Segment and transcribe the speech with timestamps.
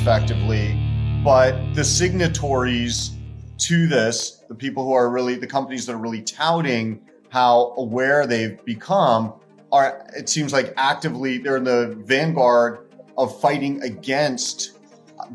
[0.00, 0.74] effectively,
[1.22, 3.10] but the signatories
[3.58, 6.98] to this, the people who are really the companies that are really touting
[7.28, 9.34] how aware they've become,
[9.72, 12.88] are it seems like actively they're in the vanguard
[13.18, 14.78] of fighting against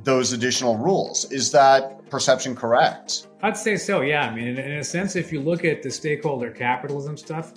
[0.04, 1.32] those additional rules.
[1.32, 3.28] Is that perception correct?
[3.44, 4.02] I'd say so.
[4.02, 4.28] Yeah.
[4.28, 7.54] I mean, in, in a sense, if you look at the stakeholder capitalism stuff,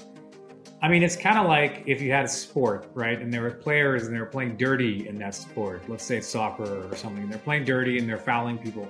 [0.81, 3.21] I mean, it's kind of like if you had a sport, right?
[3.21, 5.83] And there were players and they were playing dirty in that sport.
[5.89, 7.25] Let's say soccer or something.
[7.25, 8.89] And they're playing dirty and they're fouling people.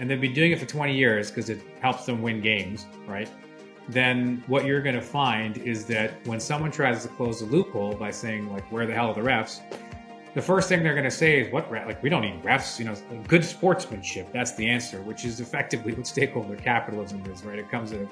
[0.00, 3.28] And they've been doing it for 20 years because it helps them win games, right?
[3.88, 7.94] Then what you're going to find is that when someone tries to close the loophole
[7.94, 9.60] by saying, like, where the hell are the refs?
[10.34, 12.78] The first thing they're going to say is, what, like, we don't need refs.
[12.78, 12.96] You know,
[13.28, 14.30] good sportsmanship.
[14.32, 17.58] That's the answer, which is effectively what stakeholder capitalism is, right?
[17.58, 18.06] It comes a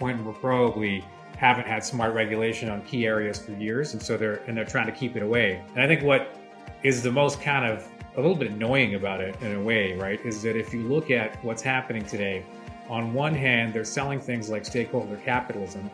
[0.00, 1.04] point where probably
[1.36, 4.86] haven't had smart regulation on key areas for years, and so they're and they're trying
[4.86, 5.62] to keep it away.
[5.74, 6.34] And I think what
[6.82, 10.20] is the most kind of a little bit annoying about it in a way, right,
[10.24, 12.44] is that if you look at what's happening today,
[12.88, 15.88] on one hand, they're selling things like stakeholder capitalism,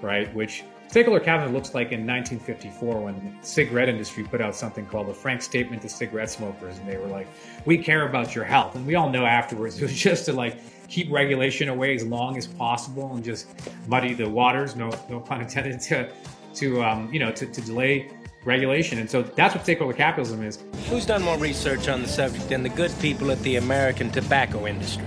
[0.00, 4.86] right, which stakeholder capitalism looks like in 1954 when the cigarette industry put out something
[4.86, 7.26] called the Frank Statement to Cigarette Smokers, and they were like,
[7.66, 10.56] "We care about your health," and we all know afterwards it was just to like
[10.88, 13.46] keep regulation away as long as possible and just
[13.86, 14.74] muddy the waters.
[14.74, 15.80] No, no pun intended.
[15.88, 16.10] To,
[16.54, 18.10] to um, you know, to, to delay
[18.44, 18.98] regulation.
[18.98, 20.58] And so that's what stakeholder capitalism is.
[20.88, 24.66] Who's done more research on the subject than the good people at the American tobacco
[24.66, 25.06] industry?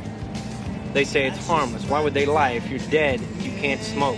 [0.94, 1.84] They say it's harmless.
[1.86, 2.52] Why would they lie?
[2.52, 4.18] If you're dead, you can't smoke.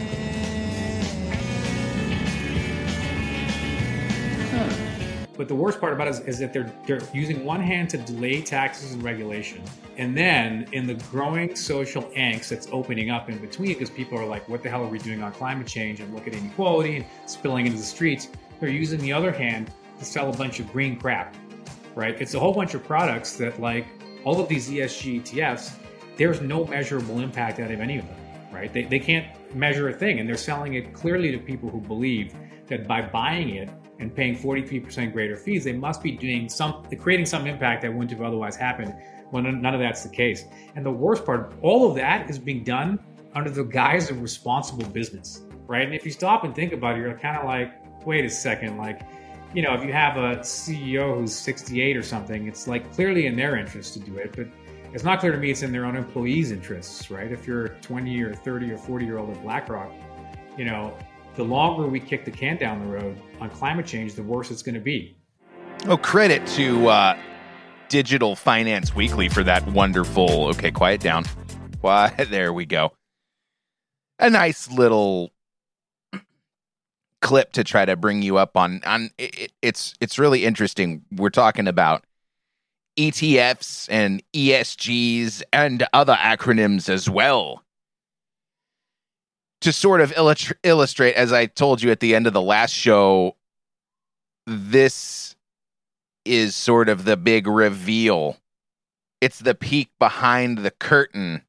[5.43, 7.97] But the worst part about it is, is, that they're they're using one hand to
[7.97, 9.61] delay taxes and regulation,
[9.97, 14.25] and then in the growing social angst that's opening up in between, because people are
[14.25, 17.05] like, "What the hell are we doing on climate change?" and look at inequality and
[17.25, 18.29] spilling into the streets.
[18.61, 19.69] They're using the other hand
[19.99, 21.35] to sell a bunch of green crap,
[21.93, 22.15] right?
[22.21, 23.85] It's a whole bunch of products that, like
[24.23, 25.73] all of these ESG ETFs,
[26.15, 28.17] there's no measurable impact out of any of them,
[28.49, 28.71] right?
[28.71, 32.33] They they can't measure a thing, and they're selling it clearly to people who believe
[32.67, 33.69] that by buying it
[33.99, 38.11] and paying 43% greater fees, they must be doing some, creating some impact that wouldn't
[38.11, 38.93] have otherwise happened
[39.29, 40.45] when none of that's the case.
[40.75, 42.99] And the worst part, all of that is being done
[43.33, 45.85] under the guise of responsible business, right?
[45.85, 47.73] And if you stop and think about it, you're kind of like,
[48.05, 49.01] wait a second, like,
[49.53, 53.35] you know, if you have a CEO who's 68 or something, it's like clearly in
[53.35, 54.47] their interest to do it, but
[54.93, 57.31] it's not clear to me it's in their own employees' interests, right?
[57.31, 59.91] If you're 20 or 30 or 40 year old at BlackRock,
[60.57, 60.95] you know,
[61.35, 64.61] the longer we kick the can down the road on climate change, the worse it's
[64.61, 65.15] going to be.
[65.85, 67.17] Oh, credit to uh,
[67.89, 70.47] Digital Finance Weekly for that wonderful.
[70.49, 71.25] Okay, quiet down.
[71.81, 72.13] Why?
[72.29, 72.93] There we go.
[74.19, 75.31] A nice little
[77.21, 81.03] clip to try to bring you up on on it, it's it's really interesting.
[81.11, 82.05] We're talking about
[82.97, 87.63] ETFs and ESGs and other acronyms as well
[89.63, 90.13] to sort of
[90.63, 93.37] illustrate, as I told you at the end of the last show,
[94.45, 95.37] this
[96.25, 98.37] is sort of the big reveal.
[99.21, 101.43] It's the peek behind the curtain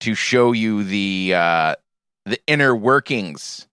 [0.00, 1.74] to show you the uh,
[2.24, 3.66] the inner workings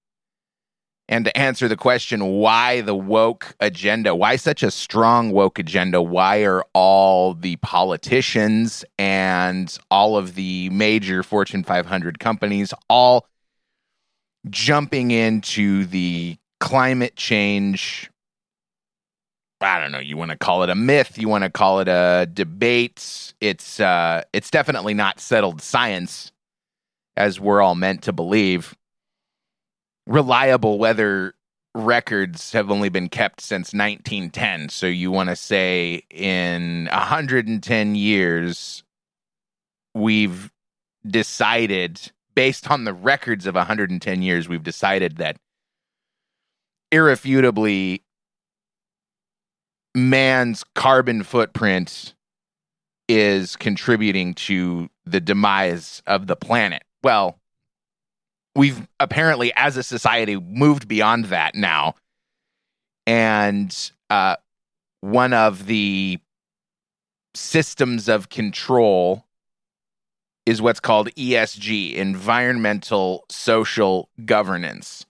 [1.12, 6.02] and to answer the question why the woke agenda why such a strong woke agenda
[6.02, 13.28] why are all the politicians and all of the major fortune 500 companies all
[14.50, 18.10] jumping into the climate change
[19.64, 20.00] I don't know.
[20.00, 21.20] You want to call it a myth.
[21.20, 23.36] You want to call it a debate.
[23.40, 26.32] It's uh, it's definitely not settled science,
[27.16, 28.76] as we're all meant to believe
[30.08, 31.34] reliable weather
[31.74, 34.70] records have only been kept since 1910.
[34.70, 38.84] So you want to say in 110 years,
[39.94, 40.52] we've
[41.08, 45.38] decided, based on the records of 110 years, we've decided that
[46.92, 48.04] irrefutably
[49.96, 52.14] man's carbon footprint
[53.08, 56.84] is contributing to the demise of the planet.
[57.04, 57.41] Well,
[58.56, 61.96] we've apparently as a society moved beyond that now
[63.08, 64.36] and uh,
[65.02, 66.20] one of the
[67.34, 69.26] systems of control
[70.46, 75.06] is what's called ESG, environmental social governance.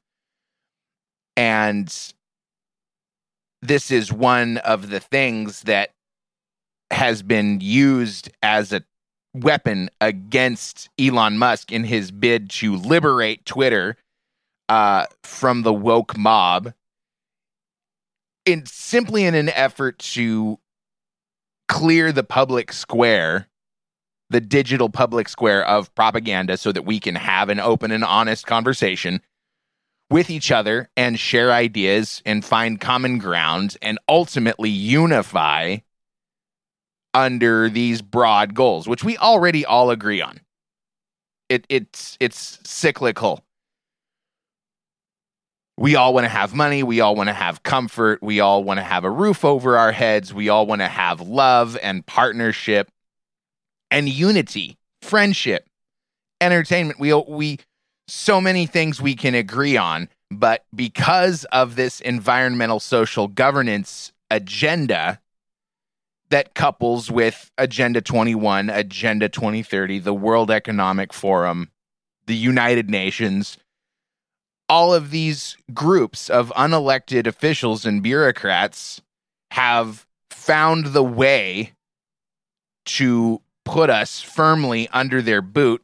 [1.37, 1.93] And
[3.61, 5.91] this is one of the things that
[6.91, 8.83] has been used as a
[9.33, 13.95] weapon against Elon Musk in his bid to liberate Twitter
[14.69, 16.73] uh, from the woke mob,
[18.45, 20.59] in simply in an effort to
[21.67, 23.47] clear the public square,
[24.29, 28.45] the digital public square of propaganda so that we can have an open and honest
[28.47, 29.21] conversation
[30.09, 35.77] with each other and share ideas and find common ground and ultimately unify
[37.13, 40.39] under these broad goals, which we already all agree on.
[41.49, 43.43] It, it's it's cyclical.
[45.77, 46.83] We all want to have money.
[46.83, 48.21] We all want to have comfort.
[48.21, 50.33] We all want to have a roof over our heads.
[50.33, 52.89] We all want to have love and partnership
[53.89, 55.67] and unity, friendship,
[56.39, 56.99] entertainment.
[56.99, 57.59] We we
[58.07, 65.19] so many things we can agree on, but because of this environmental social governance agenda
[66.31, 71.69] that couples with Agenda 21, Agenda 2030, the World Economic Forum,
[72.25, 73.57] the United Nations,
[74.67, 79.01] all of these groups of unelected officials and bureaucrats
[79.51, 81.73] have found the way
[82.85, 85.83] to put us firmly under their boot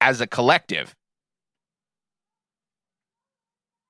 [0.00, 0.96] as a collective.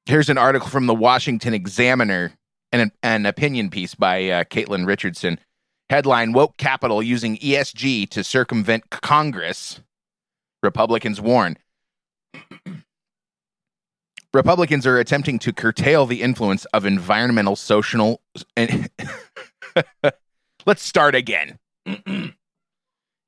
[0.07, 2.33] Here's an article from the Washington Examiner
[2.73, 5.39] an, an opinion piece by uh, Caitlin Richardson.
[5.91, 9.81] Headline Woke Capital using ESG to circumvent Congress.
[10.63, 11.59] Republicans warn.
[14.33, 18.23] Republicans are attempting to curtail the influence of environmental, social,
[18.57, 18.89] and
[20.67, 21.59] let's start again.
[21.87, 22.35] me,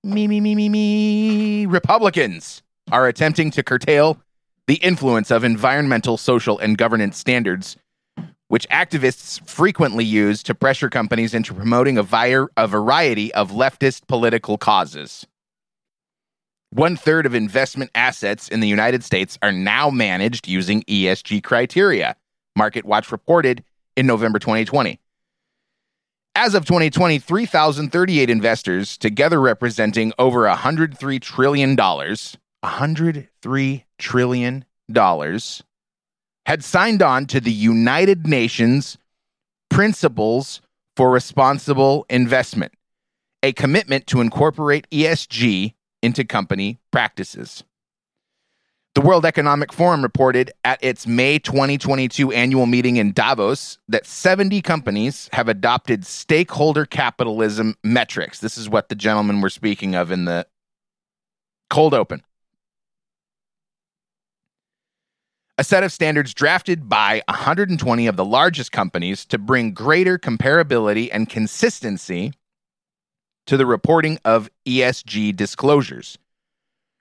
[0.02, 1.66] me, me, me, me.
[1.66, 4.18] Republicans are attempting to curtail
[4.66, 7.76] the influence of environmental, social, and governance standards
[8.54, 12.06] which activists frequently use to pressure companies into promoting a,
[12.56, 15.26] a variety of leftist political causes.
[16.70, 22.14] One third of investment assets in the United States are now managed using ESG criteria,
[22.56, 23.64] MarketWatch reported
[23.96, 25.00] in November 2020.
[26.36, 34.64] As of 2020, 3,038 investors, together representing over $103 trillion, $103 trillion,
[36.46, 38.98] had signed on to the United Nations
[39.70, 40.60] Principles
[40.96, 42.72] for Responsible Investment,
[43.42, 47.64] a commitment to incorporate ESG into company practices.
[48.94, 54.62] The World Economic Forum reported at its May 2022 annual meeting in Davos that 70
[54.62, 58.38] companies have adopted stakeholder capitalism metrics.
[58.38, 60.46] This is what the gentlemen were speaking of in the
[61.70, 62.22] cold open.
[65.64, 71.08] A set of standards drafted by 120 of the largest companies to bring greater comparability
[71.10, 72.34] and consistency
[73.46, 76.18] to the reporting of ESG disclosures.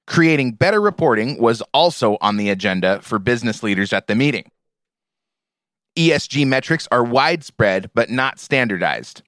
[0.07, 4.49] Creating better reporting was also on the agenda for business leaders at the meeting.
[5.97, 9.23] ESG metrics are widespread but not standardized.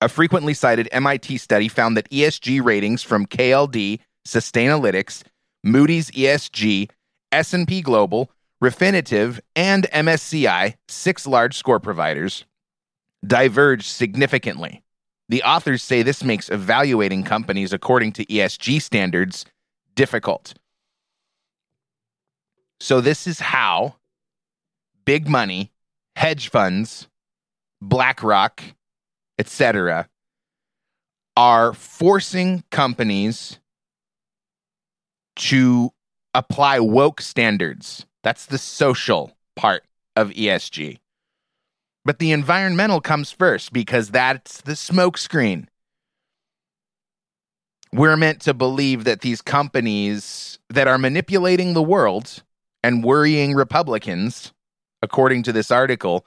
[0.00, 5.22] A frequently cited MIT study found that ESG ratings from KLD, Sustainalytics,
[5.62, 6.88] Moody's ESG,
[7.30, 8.30] S&P Global,
[8.62, 12.44] Refinitiv, and MSCI, six large score providers,
[13.26, 14.82] diverge significantly.
[15.28, 19.44] The authors say this makes evaluating companies according to ESG standards
[19.94, 20.54] difficult.
[22.80, 23.96] So this is how
[25.04, 25.72] big money,
[26.16, 27.08] hedge funds,
[27.80, 28.62] BlackRock,
[29.38, 30.08] etc.,
[31.36, 33.60] are forcing companies
[35.36, 35.92] to
[36.34, 38.06] apply woke standards.
[38.22, 39.84] That's the social part
[40.16, 40.98] of ESG.
[42.04, 45.66] But the environmental comes first because that's the smokescreen.
[47.92, 52.42] We're meant to believe that these companies that are manipulating the world
[52.82, 54.52] and worrying Republicans,
[55.02, 56.26] according to this article,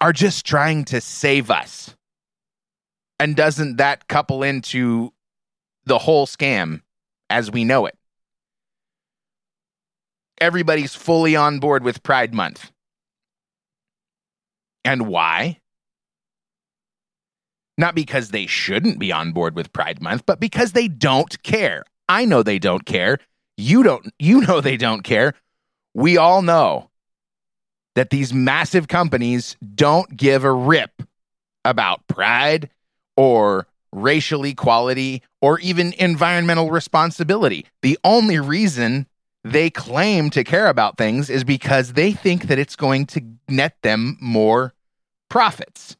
[0.00, 1.94] are just trying to save us.
[3.20, 5.12] And doesn't that couple into
[5.84, 6.82] the whole scam
[7.30, 7.96] as we know it?
[10.40, 12.70] Everybody's fully on board with Pride Month.
[14.84, 15.60] And why?
[17.76, 21.84] Not because they shouldn't be on board with Pride Month, but because they don't care.
[22.08, 23.18] I know they don't care.
[23.56, 25.34] You don't you know they don't care.
[25.94, 26.90] We all know
[27.94, 31.02] that these massive companies don't give a rip
[31.64, 32.68] about pride
[33.16, 37.66] or racial equality or even environmental responsibility.
[37.82, 39.06] The only reason
[39.44, 43.76] they claim to care about things is because they think that it's going to net
[43.82, 44.72] them more
[45.28, 45.96] profits,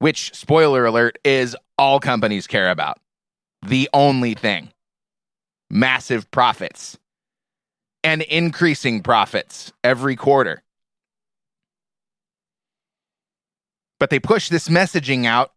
[0.00, 2.98] which, spoiler alert, is all companies care about.
[3.66, 4.70] The only thing
[5.70, 6.98] massive profits
[8.02, 10.62] and increasing profits every quarter.
[14.00, 15.52] But they push this messaging out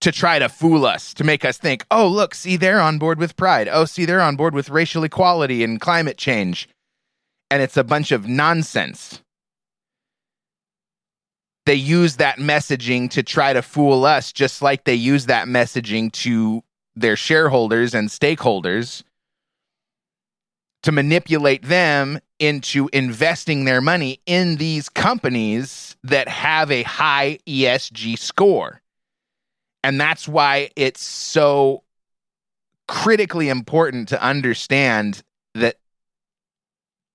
[0.00, 3.18] to try to fool us, to make us think, oh, look, see, they're on board
[3.18, 3.68] with pride.
[3.70, 6.68] Oh, see, they're on board with racial equality and climate change.
[7.50, 9.20] And it's a bunch of nonsense.
[11.66, 16.10] They use that messaging to try to fool us, just like they use that messaging
[16.12, 16.62] to
[16.96, 19.02] their shareholders and stakeholders
[20.82, 28.18] to manipulate them into investing their money in these companies that have a high ESG
[28.18, 28.79] score.
[29.82, 31.82] And that's why it's so
[32.86, 35.22] critically important to understand
[35.54, 35.76] that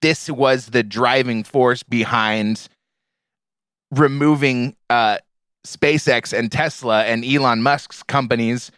[0.02, 2.68] this was the driving force behind
[3.92, 5.18] removing uh,
[5.66, 8.72] SpaceX and Tesla and Elon Musk's companies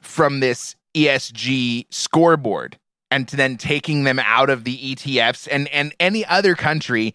[0.00, 2.78] from this ESG scoreboard
[3.10, 7.14] and then taking them out of the ETFs and and any other country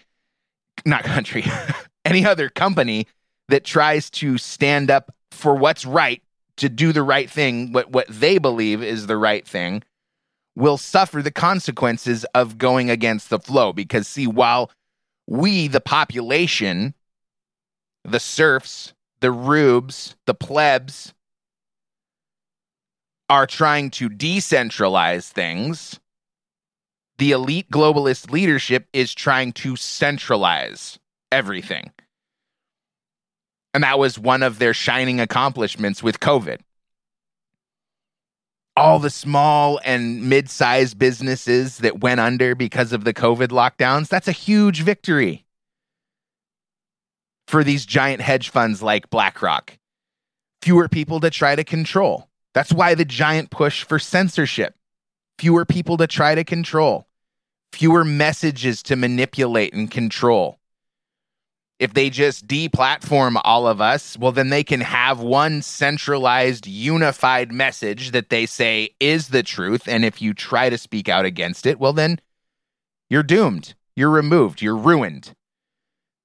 [0.85, 1.43] not country
[2.05, 3.07] any other company
[3.49, 6.21] that tries to stand up for what's right
[6.57, 9.83] to do the right thing what what they believe is the right thing
[10.55, 14.71] will suffer the consequences of going against the flow because see while
[15.27, 16.93] we the population
[18.03, 21.13] the serfs the rubes the plebs
[23.29, 25.99] are trying to decentralize things,
[27.17, 30.99] the elite globalist leadership is trying to centralize
[31.31, 31.91] everything.
[33.75, 36.59] And that was one of their shining accomplishments with COVID.
[38.77, 44.07] All the small and mid sized businesses that went under because of the COVID lockdowns,
[44.07, 45.45] that's a huge victory
[47.47, 49.77] for these giant hedge funds like BlackRock.
[50.61, 54.75] Fewer people to try to control that's why the giant push for censorship.
[55.37, 57.05] Fewer people to try to control,
[57.73, 60.57] fewer messages to manipulate and control.
[61.77, 67.51] If they just deplatform all of us, well, then they can have one centralized, unified
[67.51, 69.87] message that they say is the truth.
[69.87, 72.19] And if you try to speak out against it, well, then
[73.09, 73.75] you're doomed.
[73.95, 74.61] You're removed.
[74.61, 75.33] You're ruined.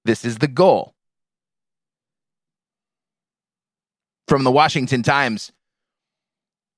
[0.04, 0.94] This is the goal.
[4.28, 5.50] From the Washington Times,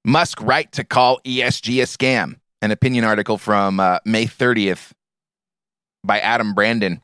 [0.04, 2.36] Musk right to call ESG a scam.
[2.62, 4.92] An opinion article from uh, May 30th
[6.04, 7.02] by Adam Brandon.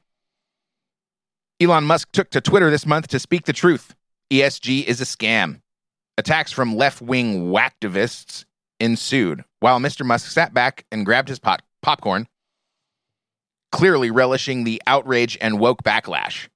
[1.61, 3.97] Elon Musk took to Twitter this month to speak the truth.
[4.33, 5.61] ESG is a scam.
[6.17, 8.45] Attacks from left wing whacktivists
[8.79, 10.07] ensued while Mr.
[10.07, 12.29] Musk sat back and grabbed his pot- popcorn,
[13.73, 16.49] clearly relishing the outrage and woke backlash.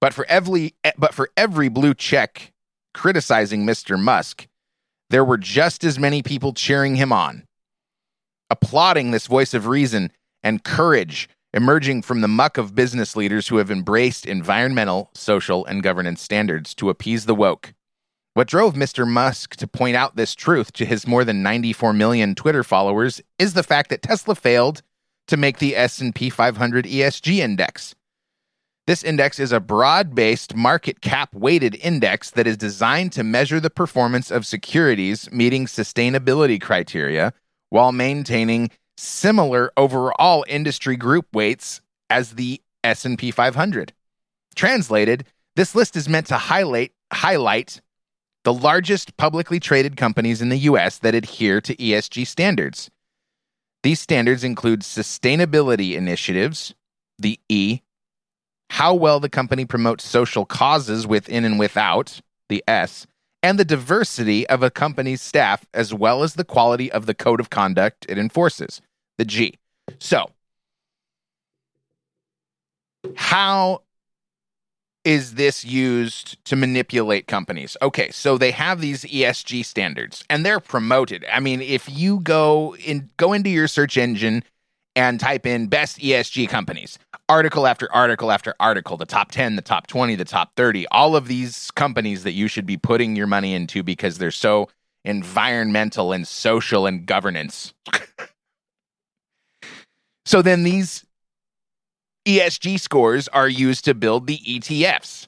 [0.00, 2.52] But for every but for every blue check
[2.92, 4.00] criticizing Mr.
[4.00, 4.48] Musk,
[5.10, 7.44] there were just as many people cheering him on,
[8.48, 10.10] applauding this voice of reason
[10.42, 15.82] and courage emerging from the muck of business leaders who have embraced environmental, social, and
[15.82, 17.74] governance standards to appease the woke.
[18.34, 19.06] What drove Mr.
[19.06, 23.54] Musk to point out this truth to his more than 94 million Twitter followers is
[23.54, 24.82] the fact that Tesla failed
[25.26, 27.94] to make the S&P 500 ESG index.
[28.86, 33.60] This index is a broad based market cap weighted index that is designed to measure
[33.60, 37.32] the performance of securities meeting sustainability criteria
[37.68, 43.92] while maintaining similar overall industry group weights as the S&P 500.
[44.54, 45.24] Translated,
[45.56, 47.80] this list is meant to highlight highlight
[48.44, 52.90] the largest publicly traded companies in the US that adhere to ESG standards.
[53.82, 56.74] These standards include sustainability initiatives,
[57.18, 57.80] the E
[58.70, 63.06] how well the company promotes social causes within and without, the S,
[63.42, 67.40] and the diversity of a company's staff, as well as the quality of the code
[67.40, 68.80] of conduct it enforces,
[69.20, 69.52] the G.
[69.98, 70.30] So,
[73.16, 73.82] how
[75.04, 77.76] is this used to manipulate companies?
[77.82, 81.26] Okay, so they have these ESG standards and they're promoted.
[81.30, 84.42] I mean, if you go in go into your search engine
[84.96, 86.98] and type in best ESG companies.
[87.28, 91.14] Article after article after article, the top 10, the top 20, the top 30, all
[91.14, 94.68] of these companies that you should be putting your money into because they're so
[95.04, 97.74] environmental and social and governance.
[100.24, 101.04] so then these
[102.26, 105.26] ESG scores are used to build the ETFs,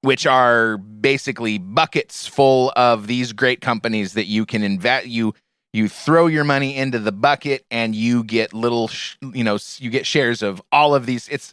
[0.00, 5.34] which are basically buckets full of these great companies that you can invest you
[5.72, 9.90] you throw your money into the bucket and you get little sh- you know you
[9.90, 11.28] get shares of all of these.
[11.28, 11.52] It's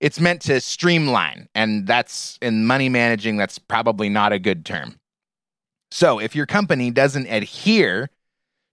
[0.00, 4.98] it's meant to streamline and that's in money managing that's probably not a good term.
[5.90, 8.10] So if your company doesn't adhere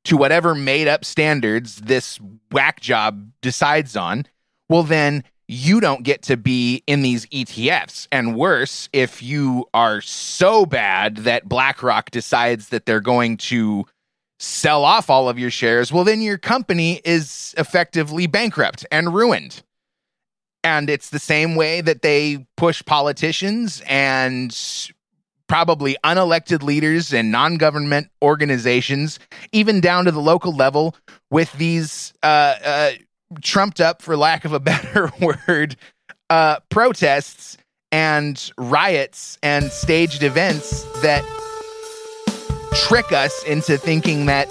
[0.05, 2.19] to whatever made up standards this
[2.51, 4.25] whack job decides on
[4.69, 8.07] well then you don't get to be in these ETFs.
[8.11, 13.85] And worse, if you are so bad that BlackRock decides that they're going to
[14.39, 19.61] sell off all of your shares, well, then your company is effectively bankrupt and ruined.
[20.63, 24.51] And it's the same way that they push politicians and
[25.47, 29.19] probably unelected leaders and non government organizations,
[29.51, 30.95] even down to the local level,
[31.29, 32.91] with these uh, uh,
[33.41, 35.75] trumped up, for lack of a better word,
[36.29, 37.57] uh, protests
[37.91, 41.23] and riots and staged events that
[42.73, 44.49] trick us into thinking that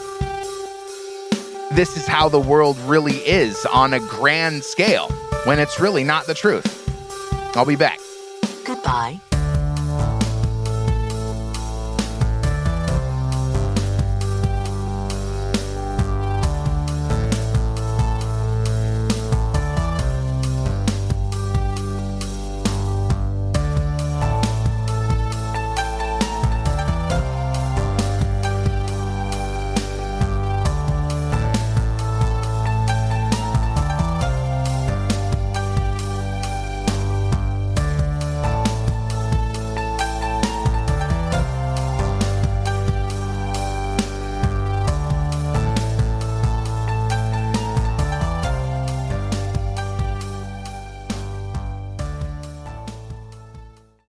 [1.73, 5.11] this is how the world really is on a grand scale
[5.45, 6.81] when it's really not the truth.
[7.57, 7.99] I'll be back.
[8.65, 9.21] Goodbye.